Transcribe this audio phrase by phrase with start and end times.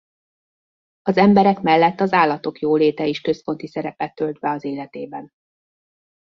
[1.01, 5.29] Az emberek mellett az állatok jóléte is központi szerepet tölt be az életében.